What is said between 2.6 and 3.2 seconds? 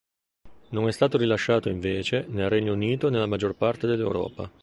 Unito e